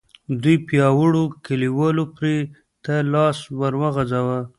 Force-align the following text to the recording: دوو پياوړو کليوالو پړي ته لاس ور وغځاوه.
دوو 0.41 0.55
پياوړو 0.67 1.23
کليوالو 1.45 2.03
پړي 2.15 2.37
ته 2.85 2.93
لاس 3.13 3.37
ور 3.59 3.73
وغځاوه. 3.81 4.39